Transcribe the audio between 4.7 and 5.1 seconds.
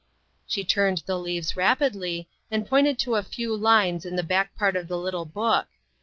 of the